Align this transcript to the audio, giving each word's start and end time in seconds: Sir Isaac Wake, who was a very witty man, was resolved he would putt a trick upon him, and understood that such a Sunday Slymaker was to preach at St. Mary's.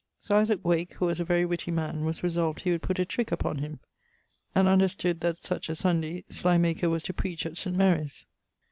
Sir 0.19 0.37
Isaac 0.37 0.65
Wake, 0.65 0.95
who 0.95 1.05
was 1.05 1.19
a 1.19 1.23
very 1.23 1.45
witty 1.45 1.69
man, 1.69 2.05
was 2.05 2.23
resolved 2.23 2.61
he 2.61 2.71
would 2.71 2.81
putt 2.81 2.97
a 2.97 3.05
trick 3.05 3.31
upon 3.31 3.59
him, 3.59 3.79
and 4.55 4.67
understood 4.67 5.19
that 5.19 5.37
such 5.37 5.69
a 5.69 5.75
Sunday 5.75 6.23
Slymaker 6.27 6.89
was 6.89 7.03
to 7.03 7.13
preach 7.13 7.45
at 7.45 7.55
St. 7.55 7.75
Mary's. 7.75 8.25